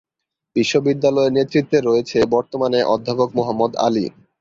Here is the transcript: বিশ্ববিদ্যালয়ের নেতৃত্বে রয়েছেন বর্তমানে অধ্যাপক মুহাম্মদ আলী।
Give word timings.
বিশ্ববিদ্যালয়ের 0.55 1.35
নেতৃত্বে 1.37 1.77
রয়েছেন 1.81 2.21
বর্তমানে 2.35 2.79
অধ্যাপক 2.93 3.29
মুহাম্মদ 3.37 3.71
আলী। 3.85 4.05